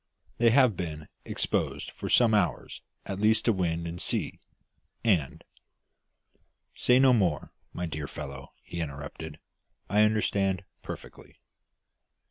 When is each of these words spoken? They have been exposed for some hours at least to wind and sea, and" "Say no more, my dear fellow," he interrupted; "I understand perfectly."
They 0.39 0.49
have 0.49 0.75
been 0.75 1.09
exposed 1.25 1.91
for 1.91 2.09
some 2.09 2.33
hours 2.33 2.81
at 3.05 3.19
least 3.21 3.45
to 3.45 3.53
wind 3.53 3.85
and 3.85 4.01
sea, 4.01 4.39
and" 5.03 5.43
"Say 6.75 6.97
no 6.97 7.13
more, 7.13 7.53
my 7.71 7.85
dear 7.85 8.07
fellow," 8.07 8.51
he 8.63 8.79
interrupted; 8.79 9.37
"I 9.91 10.01
understand 10.01 10.63
perfectly." 10.81 11.35